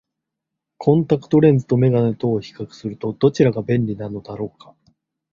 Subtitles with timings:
[0.79, 4.73] コンタクトレンズと眼鏡とを比較すると、どちらが便利なのだろうか。